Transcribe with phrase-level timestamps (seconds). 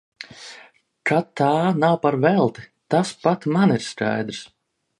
[1.09, 1.49] Ka tā
[1.83, 2.65] nav par velti–
[2.95, 4.41] tas pat man ir skaidrs.